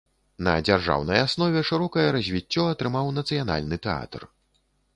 На 0.45 0.53
дзяржаўнай 0.67 1.19
аснове 1.25 1.61
шырокае 1.71 2.07
развіццё 2.17 2.65
атрымаў 2.73 3.13
нацыянальны 3.21 3.81
тэатр. 3.85 4.21